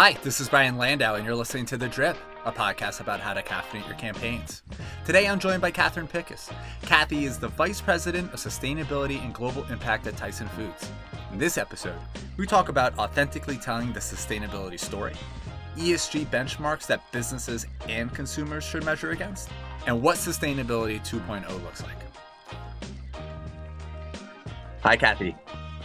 [0.00, 3.34] Hi, this is Brian Landau, and you're listening to The Drip, a podcast about how
[3.34, 4.62] to caffeinate your campaigns.
[5.04, 6.52] Today, I'm joined by Katherine Pickus.
[6.82, 10.88] Kathy is the Vice President of Sustainability and Global Impact at Tyson Foods.
[11.32, 11.98] In this episode,
[12.36, 15.14] we talk about authentically telling the sustainability story,
[15.76, 19.48] ESG benchmarks that businesses and consumers should measure against,
[19.88, 21.98] and what Sustainability 2.0 looks like.
[24.82, 25.34] Hi, Kathy.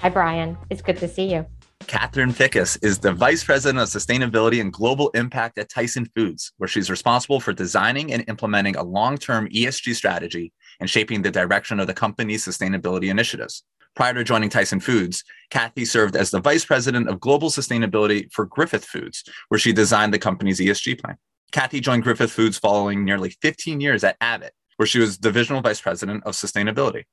[0.01, 0.55] Hi, Brian.
[0.69, 1.47] It's good to see you.
[1.87, 6.67] Katherine Pickus is the Vice President of Sustainability and Global Impact at Tyson Foods, where
[6.67, 11.79] she's responsible for designing and implementing a long term ESG strategy and shaping the direction
[11.79, 13.63] of the company's sustainability initiatives.
[13.95, 18.45] Prior to joining Tyson Foods, Kathy served as the Vice President of Global Sustainability for
[18.45, 21.17] Griffith Foods, where she designed the company's ESG plan.
[21.51, 25.81] Kathy joined Griffith Foods following nearly 15 years at Abbott, where she was Divisional Vice
[25.81, 27.03] President of Sustainability.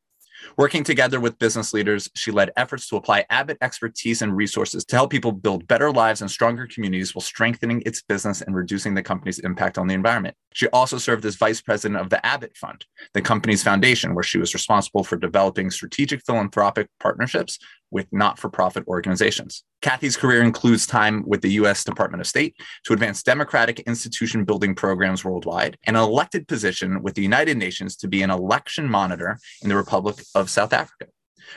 [0.57, 4.97] Working together with business leaders, she led efforts to apply Abbott expertise and resources to
[4.97, 9.03] help people build better lives and stronger communities while strengthening its business and reducing the
[9.03, 10.37] company's impact on the environment.
[10.53, 12.85] She also served as vice president of the Abbott Fund,
[13.15, 17.59] the company's foundation, where she was responsible for developing strategic philanthropic partnerships
[17.91, 19.65] with not for profit organizations.
[19.83, 21.85] Kathy's career includes time with the U.S.
[21.85, 27.15] Department of State to advance democratic institution building programs worldwide, and an elected position with
[27.15, 31.07] the United Nations to be an election monitor in the Republic of South Africa.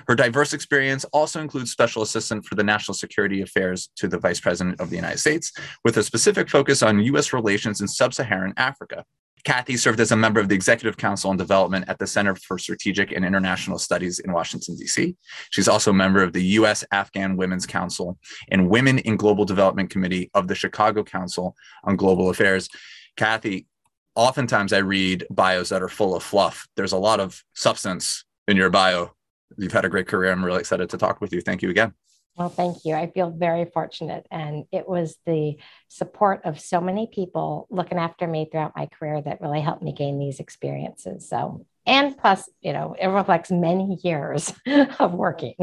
[0.07, 4.39] Her diverse experience also includes special assistant for the national security affairs to the vice
[4.39, 5.51] president of the United States,
[5.83, 7.33] with a specific focus on U.S.
[7.33, 9.05] relations in sub Saharan Africa.
[9.43, 12.57] Kathy served as a member of the Executive Council on Development at the Center for
[12.57, 15.15] Strategic and International Studies in Washington, D.C.
[15.49, 16.85] She's also a member of the U.S.
[16.91, 18.17] Afghan Women's Council
[18.51, 22.69] and Women in Global Development Committee of the Chicago Council on Global Affairs.
[23.17, 23.67] Kathy,
[24.15, 26.67] oftentimes I read bios that are full of fluff.
[26.77, 29.11] There's a lot of substance in your bio.
[29.57, 30.31] You've had a great career.
[30.31, 31.41] I'm really excited to talk with you.
[31.41, 31.93] Thank you again.
[32.35, 32.95] Well, thank you.
[32.95, 34.25] I feel very fortunate.
[34.31, 35.57] And it was the
[35.87, 39.93] support of so many people looking after me throughout my career that really helped me
[39.93, 41.29] gain these experiences.
[41.29, 44.51] So, and plus, you know, it reflects many years
[44.99, 45.55] of working.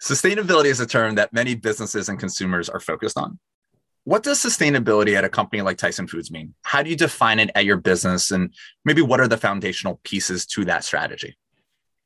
[0.00, 3.38] Sustainability is a term that many businesses and consumers are focused on.
[4.04, 6.54] What does sustainability at a company like Tyson Foods mean?
[6.62, 8.30] How do you define it at your business?
[8.30, 8.54] And
[8.84, 11.38] maybe what are the foundational pieces to that strategy?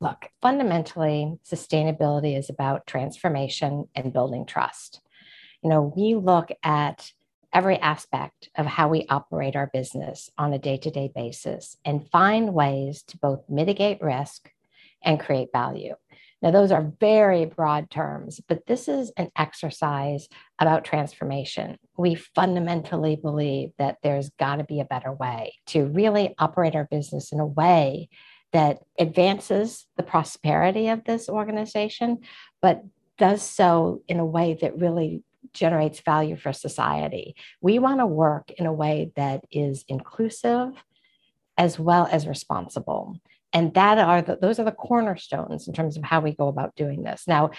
[0.00, 5.00] Look, fundamentally, sustainability is about transformation and building trust.
[5.62, 7.12] You know, we look at
[7.52, 12.08] every aspect of how we operate our business on a day to day basis and
[12.10, 14.52] find ways to both mitigate risk
[15.02, 15.94] and create value.
[16.40, 20.28] Now, those are very broad terms, but this is an exercise
[20.60, 21.78] about transformation.
[21.96, 26.86] We fundamentally believe that there's got to be a better way to really operate our
[26.88, 28.08] business in a way
[28.52, 32.18] that advances the prosperity of this organization,
[32.62, 32.82] but
[33.18, 35.22] does so in a way that really
[35.52, 37.34] generates value for society.
[37.60, 40.72] We want to work in a way that is inclusive
[41.56, 43.16] as well as responsible.
[43.52, 46.76] And that are the, those are the cornerstones in terms of how we go about
[46.76, 47.24] doing this.
[47.26, 47.50] Now,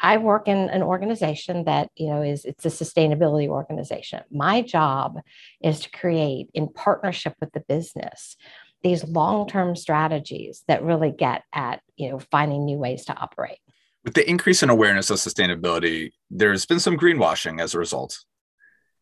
[0.00, 4.22] I work in an organization that, you know, is it's a sustainability organization.
[4.30, 5.20] My job
[5.62, 8.36] is to create in partnership with the business
[8.86, 13.58] these long-term strategies that really get at you know finding new ways to operate.
[14.04, 18.18] With the increase in awareness of sustainability there's been some greenwashing as a result.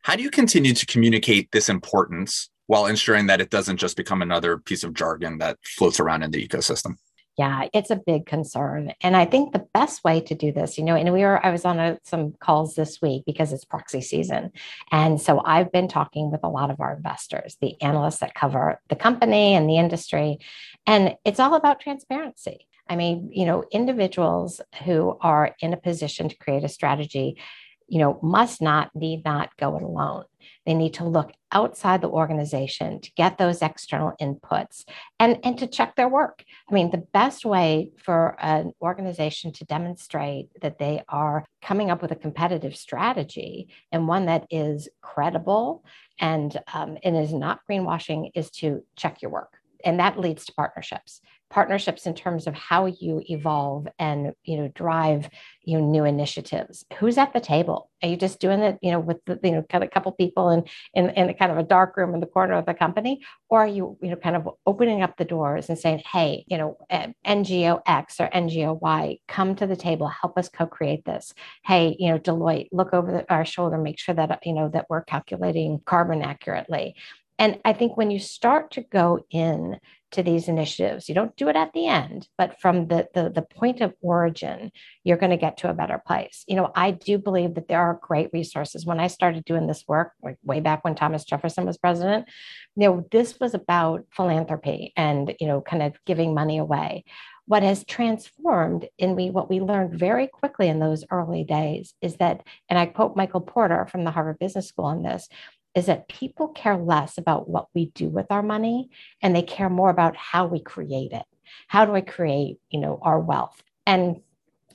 [0.02, 4.22] How do you continue to communicate this importance while ensuring that it doesn't just become
[4.22, 6.96] another piece of jargon that floats around in the ecosystem
[7.36, 8.92] yeah, it's a big concern.
[9.00, 11.50] And I think the best way to do this, you know, and we were, I
[11.50, 14.52] was on a, some calls this week because it's proxy season.
[14.92, 18.80] And so I've been talking with a lot of our investors, the analysts that cover
[18.88, 20.38] the company and the industry.
[20.86, 22.68] And it's all about transparency.
[22.88, 27.38] I mean, you know, individuals who are in a position to create a strategy,
[27.86, 30.24] you know, must not, need not go it alone.
[30.66, 34.84] They need to look outside the organization to get those external inputs
[35.18, 36.44] and, and to check their work.
[36.68, 42.02] I mean, the best way for an organization to demonstrate that they are coming up
[42.02, 45.84] with a competitive strategy and one that is credible
[46.18, 49.58] and, um, and is not greenwashing is to check your work.
[49.84, 51.20] And that leads to partnerships
[51.54, 55.30] partnerships in terms of how you evolve and you know drive
[55.62, 56.84] you know new initiatives.
[56.98, 57.90] Who's at the table?
[58.02, 60.10] Are you just doing it you know with the, you know kind of a couple
[60.10, 60.64] people in,
[60.94, 63.20] in in kind of a dark room in the corner of the company?
[63.48, 66.58] Or are you you know kind of opening up the doors and saying hey you
[66.58, 71.34] know eh, ngo x or ngo y come to the table help us co-create this.
[71.64, 74.86] Hey you know deloitte look over the, our shoulder make sure that you know that
[74.90, 76.96] we're calculating carbon accurately
[77.38, 79.78] and I think when you start to go in
[80.14, 81.08] to these initiatives.
[81.08, 84.70] You don't do it at the end, but from the, the, the point of origin,
[85.02, 86.44] you're going to get to a better place.
[86.46, 88.86] You know, I do believe that there are great resources.
[88.86, 92.28] When I started doing this work, like way back when Thomas Jefferson was president,
[92.76, 97.04] you know, this was about philanthropy and, you know, kind of giving money away.
[97.46, 102.16] What has transformed in we what we learned very quickly in those early days is
[102.16, 105.28] that, and I quote Michael Porter from the Harvard Business School on this,
[105.74, 108.90] is that people care less about what we do with our money
[109.22, 111.24] and they care more about how we create it.
[111.68, 113.62] How do I create, you know, our wealth?
[113.86, 114.20] And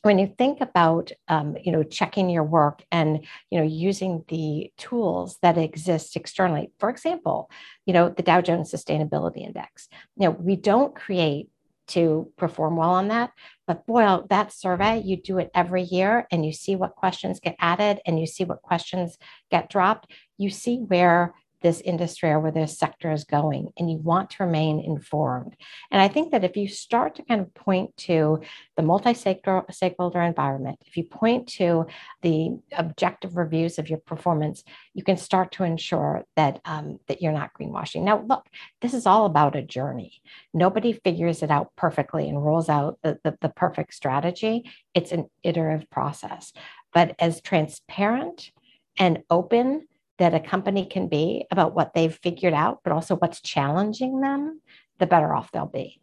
[0.01, 4.72] when you think about um, you know checking your work and you know using the
[4.78, 7.50] tools that exist externally for example
[7.86, 11.50] you know the dow jones sustainability index you know we don't create
[11.89, 13.31] to perform well on that.
[13.68, 17.39] But boy, oh, that survey, you do it every year and you see what questions
[17.39, 19.18] get added and you see what questions
[19.51, 20.12] get dropped.
[20.38, 24.44] You see where this industry or where this sector is going and you want to
[24.44, 25.56] remain informed.
[25.91, 28.41] And I think that if you start to kind of point to
[28.77, 31.85] the multi-stakeholder environment, if you point to
[32.21, 34.63] the objective reviews of your performance,
[34.94, 38.03] you can start to ensure that um, that you're not greenwashing.
[38.03, 38.45] Now, look,
[38.81, 40.21] this is all about a journey.
[40.53, 44.69] Nobody figures it out perfectly and rolls out the, the, the perfect strategy.
[44.94, 46.53] It's an iterative process.
[46.94, 48.51] But as transparent
[48.97, 49.88] and open
[50.19, 54.62] that a company can be about what they've figured out, but also what's challenging them,
[55.00, 56.00] the better off they'll be.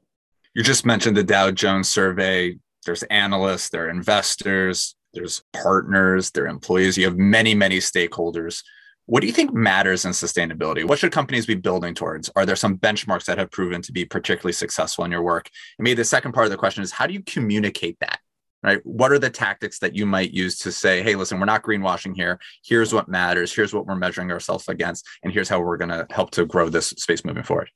[0.54, 2.56] You just mentioned the Dow Jones survey.
[2.84, 6.96] There's analysts, there are investors, there's partners, there are employees.
[6.96, 8.62] You have many, many stakeholders.
[9.06, 10.84] What do you think matters in sustainability?
[10.84, 12.30] What should companies be building towards?
[12.36, 15.50] Are there some benchmarks that have proven to be particularly successful in your work?
[15.78, 18.20] And maybe the second part of the question is how do you communicate that?
[18.62, 18.84] Right?
[18.84, 22.14] What are the tactics that you might use to say, hey, listen, we're not greenwashing
[22.16, 22.38] here.
[22.64, 23.54] Here's what matters.
[23.54, 25.06] Here's what we're measuring ourselves against.
[25.22, 27.70] And here's how we're going to help to grow this space moving forward.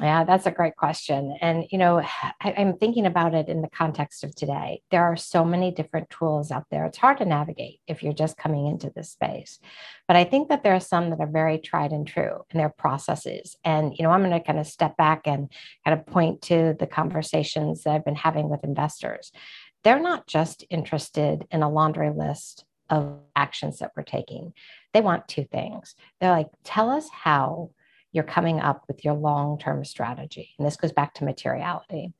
[0.00, 1.36] Yeah, that's a great question.
[1.40, 2.02] And, you know,
[2.40, 4.82] I, am thinking about it in the context of today.
[4.90, 6.84] There are so many different tools out there.
[6.86, 9.60] It's hard to navigate if you're just coming into this space.
[10.08, 12.70] But I think that there are some that are very tried and true in their
[12.70, 13.56] processes.
[13.64, 15.52] And, you know, I'm going to kind of step back and
[15.84, 19.30] kind of point to the conversations that I've been having with investors
[19.84, 24.52] they're not just interested in a laundry list of actions that we're taking.
[24.92, 25.94] They want two things.
[26.20, 27.70] They're like, tell us how
[28.12, 30.54] you're coming up with your long-term strategy.
[30.58, 32.12] And this goes back to materiality.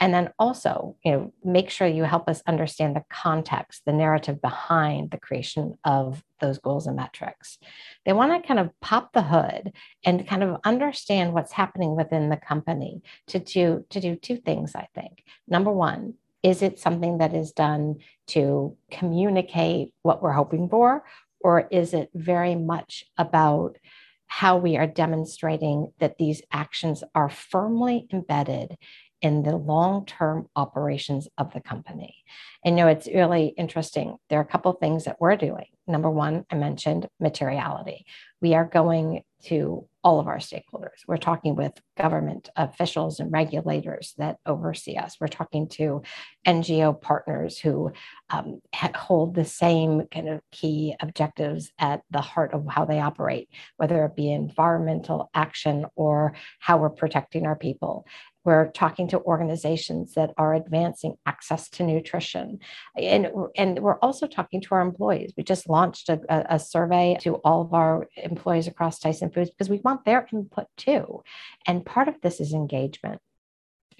[0.00, 4.40] And then also, you know, make sure you help us understand the context, the narrative
[4.40, 7.58] behind the creation of those goals and metrics.
[8.04, 9.72] They want to kind of pop the hood
[10.04, 14.76] and kind of understand what's happening within the company to do to do two things,
[14.76, 15.24] I think.
[15.48, 17.96] Number one, is it something that is done
[18.28, 21.04] to communicate what we're hoping for?
[21.40, 23.78] Or is it very much about
[24.26, 28.76] how we are demonstrating that these actions are firmly embedded
[29.20, 32.24] in the long term operations of the company.
[32.64, 34.16] And you know, it's really interesting.
[34.28, 35.66] There are a couple things that we're doing.
[35.86, 38.06] Number one, I mentioned materiality.
[38.40, 41.00] We are going to all of our stakeholders.
[41.06, 45.16] We're talking with government officials and regulators that oversee us.
[45.20, 46.02] We're talking to
[46.46, 47.92] NGO partners who
[48.30, 53.48] um, hold the same kind of key objectives at the heart of how they operate,
[53.76, 58.06] whether it be environmental action or how we're protecting our people.
[58.44, 62.60] We're talking to organizations that are advancing access to nutrition.
[62.96, 65.32] And, and we're also talking to our employees.
[65.36, 66.20] We just launched a,
[66.54, 70.66] a survey to all of our employees across Tyson Foods because we want their input
[70.76, 71.22] too.
[71.66, 73.20] And part of this is engagement.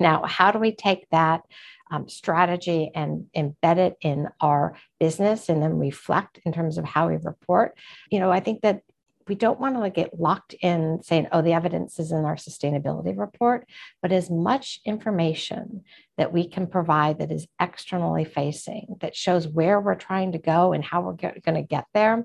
[0.00, 1.42] Now, how do we take that
[1.90, 7.08] um, strategy and embed it in our business and then reflect in terms of how
[7.08, 7.76] we report?
[8.10, 8.82] You know, I think that
[9.28, 13.16] we don't want to get locked in saying, oh, the evidence is in our sustainability
[13.16, 13.66] report,
[14.02, 15.84] but as much information
[16.16, 20.72] that we can provide that is externally facing, that shows where we're trying to go
[20.72, 22.24] and how we're going to get there,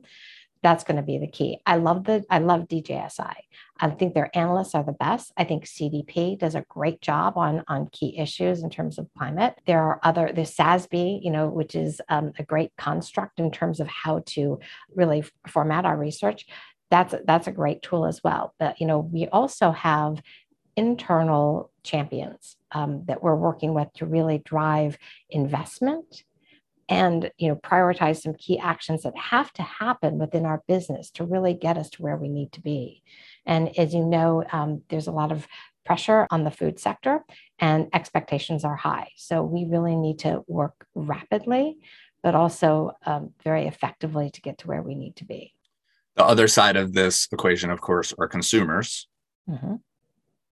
[0.63, 1.59] that's going to be the key.
[1.65, 3.33] I love the I love DJSI.
[3.79, 5.33] I think their analysts are the best.
[5.35, 9.59] I think CDP does a great job on on key issues in terms of climate.
[9.67, 13.81] There are other there's SASB, you know, which is um, a great construct in terms
[13.81, 14.59] of how to
[14.95, 16.45] really format our research
[16.93, 18.53] that's that's a great tool as well.
[18.59, 20.21] But you know, we also have
[20.75, 24.99] internal champions um, that we're working with to really drive
[25.31, 26.23] investment
[26.87, 31.23] and you know prioritize some key actions that have to happen within our business to
[31.23, 33.01] really get us to where we need to be.
[33.43, 35.47] And as you know um, there's a lot of
[35.85, 37.21] pressure on the food sector
[37.57, 39.09] and expectations are high.
[39.15, 41.77] So we really need to work rapidly
[42.21, 45.53] but also um, very effectively to get to where we need to be
[46.15, 49.07] the other side of this equation, of course, are consumers.
[49.49, 49.75] Mm-hmm.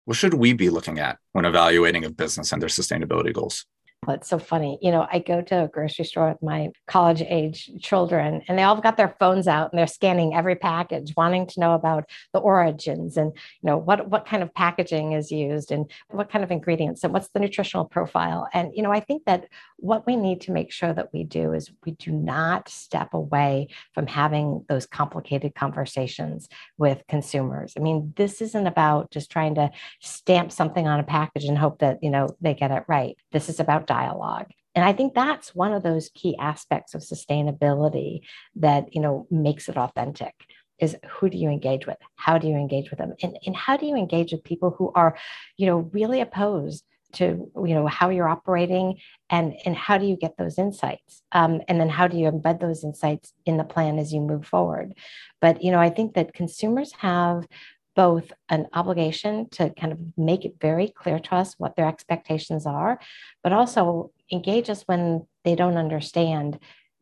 [0.05, 3.67] What should we be looking at when evaluating a business and their sustainability goals?
[4.07, 4.78] Well, it's so funny.
[4.80, 8.62] You know, I go to a grocery store with my college age children, and they
[8.62, 12.38] all got their phones out and they're scanning every package, wanting to know about the
[12.38, 16.50] origins and you know what what kind of packaging is used and what kind of
[16.50, 18.49] ingredients and what's the nutritional profile.
[18.54, 21.52] And you know, I think that what we need to make sure that we do
[21.52, 27.75] is we do not step away from having those complicated conversations with consumers.
[27.76, 31.80] I mean, this isn't about just trying to stamp something on a package and hope
[31.80, 33.19] that you know they get it right.
[33.30, 34.47] This is about dialogue.
[34.76, 38.20] And I think that's one of those key aspects of sustainability
[38.56, 40.35] that, you know, makes it authentic
[40.78, 41.99] is who do you engage with?
[42.14, 43.12] How do you engage with them?
[43.23, 45.16] And, and how do you engage with people who are,
[45.56, 48.97] you know, really opposed to you know how you're operating
[49.30, 52.61] and and how do you get those insights um, and then how do you embed
[52.61, 54.94] those insights in the plan as you move forward
[55.40, 57.47] but you know i think that consumers have
[58.00, 62.64] both an obligation to kind of make it very clear to us what their expectations
[62.64, 62.99] are,
[63.42, 66.59] but also engage us when they don't understand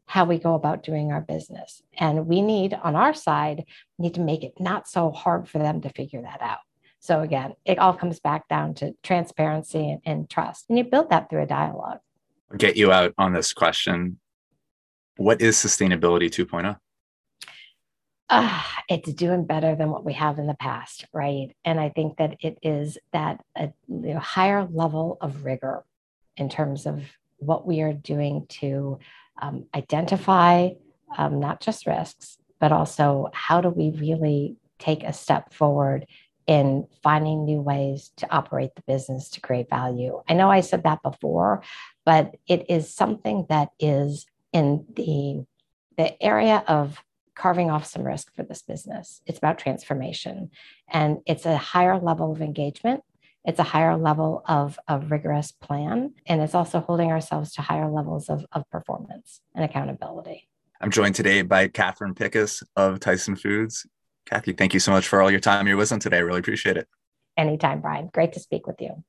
[0.06, 1.82] how we go about doing our business.
[1.96, 3.64] And we need on our side,
[3.96, 6.58] need to make it not so hard for them to figure that out.
[6.98, 10.64] So again, it all comes back down to transparency and, and trust.
[10.68, 12.00] And you build that through a dialogue.
[12.50, 14.18] I'll get you out on this question.
[15.16, 16.76] What is sustainability 2.0?
[18.30, 21.54] Uh, it's doing better than what we have in the past, right?
[21.64, 25.84] And I think that it is that a you know, higher level of rigor
[26.36, 27.02] in terms of
[27.38, 28.98] what we are doing to
[29.40, 30.70] um, identify
[31.16, 36.06] um, not just risks, but also how do we really take a step forward
[36.46, 40.22] in finding new ways to operate the business to create value.
[40.28, 41.62] I know I said that before,
[42.06, 45.44] but it is something that is in the
[45.98, 47.02] the area of
[47.38, 49.22] carving off some risk for this business.
[49.24, 50.50] It's about transformation
[50.88, 53.02] and it's a higher level of engagement.
[53.44, 56.14] It's a higher level of, of rigorous plan.
[56.26, 60.48] And it's also holding ourselves to higher levels of, of performance and accountability.
[60.80, 63.86] I'm joined today by Katherine Pickus of Tyson Foods.
[64.26, 66.18] Kathy, thank you so much for all your time, your wisdom today.
[66.18, 66.88] I really appreciate it.
[67.36, 68.10] Anytime, Brian.
[68.12, 69.04] Great to speak with you.